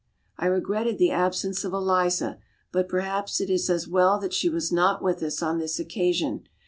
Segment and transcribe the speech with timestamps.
[0.35, 2.39] I regretted the absence of Eliza,
[2.71, 6.47] but perhaps it is as well that she was not with us on this occasion.